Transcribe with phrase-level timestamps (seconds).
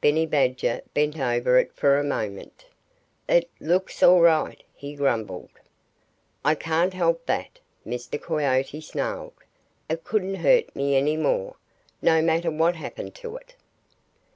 [0.00, 2.66] Benny Badger bent over it for a moment.
[3.28, 5.50] "It looks all right," he grumbled.
[6.44, 8.22] "I can't help that," Mr.
[8.22, 9.34] Coyote snarled.
[9.90, 11.56] "It couldn't hurt me any more,
[12.00, 13.56] no matter what happened to it."